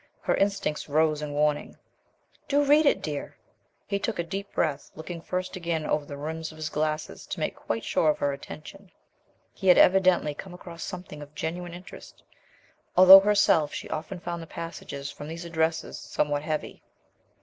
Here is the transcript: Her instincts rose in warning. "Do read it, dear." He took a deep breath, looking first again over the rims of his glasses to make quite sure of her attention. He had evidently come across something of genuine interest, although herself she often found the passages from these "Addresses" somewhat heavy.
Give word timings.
Her 0.21 0.33
instincts 0.33 0.89
rose 0.89 1.21
in 1.21 1.31
warning. 1.31 1.77
"Do 2.47 2.63
read 2.63 2.87
it, 2.87 3.03
dear." 3.03 3.37
He 3.85 3.99
took 3.99 4.17
a 4.17 4.23
deep 4.23 4.51
breath, 4.51 4.89
looking 4.95 5.21
first 5.21 5.55
again 5.55 5.85
over 5.85 6.05
the 6.05 6.17
rims 6.17 6.49
of 6.51 6.55
his 6.55 6.69
glasses 6.69 7.27
to 7.27 7.39
make 7.39 7.55
quite 7.55 7.83
sure 7.83 8.09
of 8.09 8.17
her 8.17 8.33
attention. 8.33 8.89
He 9.53 9.67
had 9.67 9.77
evidently 9.77 10.33
come 10.33 10.55
across 10.55 10.81
something 10.83 11.21
of 11.21 11.35
genuine 11.35 11.75
interest, 11.75 12.23
although 12.97 13.19
herself 13.19 13.75
she 13.75 13.91
often 13.91 14.19
found 14.19 14.41
the 14.41 14.47
passages 14.47 15.11
from 15.11 15.27
these 15.27 15.45
"Addresses" 15.45 15.99
somewhat 15.99 16.41
heavy. 16.41 16.81